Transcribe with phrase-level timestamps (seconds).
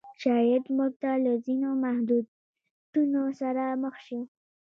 [0.21, 0.93] شاید موږ
[1.25, 4.19] له ځینو محدودیتونو سره مخ شو.